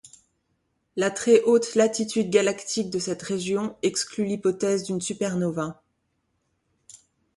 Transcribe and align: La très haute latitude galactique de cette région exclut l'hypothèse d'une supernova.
La 0.95 1.11
très 1.11 1.43
haute 1.43 1.75
latitude 1.75 2.31
galactique 2.31 2.89
de 2.89 2.97
cette 2.97 3.21
région 3.21 3.77
exclut 3.83 4.25
l'hypothèse 4.25 4.81
d'une 4.85 4.99
supernova. 4.99 5.83